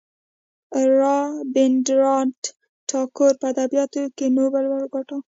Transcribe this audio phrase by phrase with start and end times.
[0.99, 2.41] رابیندرانات
[2.89, 5.17] ټاګور په ادبیاتو کې نوبل وګاټه.